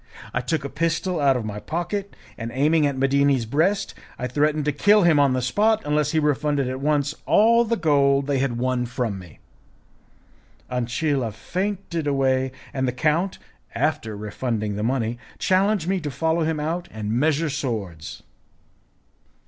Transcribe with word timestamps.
I 0.33 0.41
took 0.41 0.65
a 0.65 0.69
pistol 0.69 1.19
out 1.19 1.37
of 1.37 1.45
my 1.45 1.59
pocket, 1.59 2.15
and, 2.35 2.49
aiming 2.55 2.87
at 2.87 2.97
Medini's 2.97 3.45
breast, 3.45 3.93
I 4.17 4.25
threatened 4.25 4.65
to 4.65 4.71
kill 4.71 5.03
him 5.03 5.19
on 5.19 5.33
the 5.33 5.43
spot 5.43 5.83
unless 5.85 6.09
he 6.09 6.17
refunded 6.17 6.67
at 6.67 6.79
once 6.79 7.13
all 7.27 7.63
the 7.65 7.77
gold 7.77 8.25
they 8.25 8.39
had 8.39 8.57
won 8.57 8.87
from 8.87 9.19
me. 9.19 9.37
Ancilla 10.71 11.31
fainted 11.31 12.07
away, 12.07 12.51
and 12.73 12.87
the 12.87 12.91
count, 12.91 13.37
after 13.75 14.17
refunding 14.17 14.75
the 14.75 14.81
money, 14.81 15.19
challenged 15.37 15.87
me 15.87 15.99
to 15.99 16.09
follow 16.09 16.41
him 16.45 16.59
out 16.59 16.87
and 16.89 17.11
measure 17.11 17.51
swords. 17.51 18.23